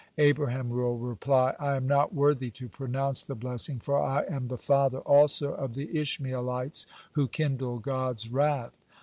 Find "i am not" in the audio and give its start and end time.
1.59-2.11